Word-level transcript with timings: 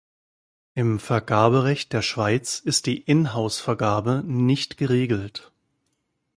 Im 0.73 0.99
Vergaberecht 0.99 1.93
der 1.93 2.01
Schweiz 2.01 2.57
ist 2.57 2.87
die 2.87 2.97
In-house-Vergabe 3.03 4.23
nicht 4.25 4.77
geregelt. 4.77 5.51